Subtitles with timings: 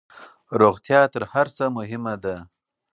[0.61, 2.35] روغتيا تر هرڅه مهمه ده